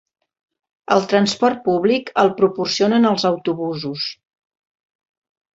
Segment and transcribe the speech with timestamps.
[0.95, 4.11] El transport públic el proporcionen els autobusos.